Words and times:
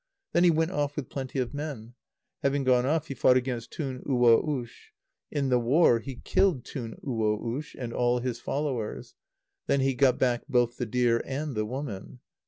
Then 0.31 0.43
he 0.43 0.49
went 0.49 0.71
off 0.71 0.95
with 0.95 1.11
plenty 1.11 1.37
of 1.37 1.53
men. 1.53 1.93
Having 2.41 2.63
gone 2.63 2.87
off, 2.87 3.05
he 3.09 3.13
fought 3.13 3.37
against 3.37 3.71
Tun 3.71 3.99
uwo 4.01 4.63
ush. 4.63 4.93
In 5.29 5.49
the 5.49 5.59
war, 5.59 5.99
he 5.99 6.15
killed 6.15 6.65
Tun 6.65 6.97
uwo 7.05 7.59
ush 7.59 7.75
and 7.77 7.93
all 7.93 8.17
his 8.17 8.39
followers. 8.39 9.13
Then 9.67 9.81
he 9.81 9.93
got 9.93 10.17
back 10.17 10.47
both 10.49 10.77
the 10.77 10.87
deer 10.87 11.21
and 11.23 11.53
the 11.53 11.67
woman. 11.67 12.19